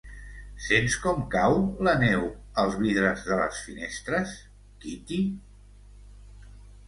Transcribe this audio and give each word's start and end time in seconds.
Sents 0.67 0.93
com 1.01 1.19
cau 1.35 1.57
la 1.87 1.91
neu 2.03 2.23
als 2.63 2.77
vidres 2.85 3.21
de 3.27 3.37
les 3.41 3.59
finestres, 3.65 4.33
Kitty? 4.87 5.19